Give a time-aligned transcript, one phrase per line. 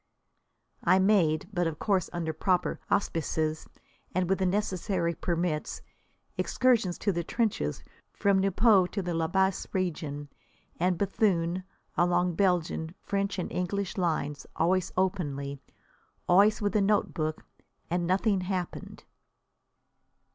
[0.83, 3.67] I made, but of course under proper auspices
[4.15, 5.83] and with the necessary permits,
[6.39, 10.27] excursions to the trenches from Nieuport to the La Bassée region
[10.79, 15.61] and Béthune, along Belgian, French and English lines, always openly,
[16.27, 17.45] always with a notebook.
[17.87, 19.03] And nothing happened!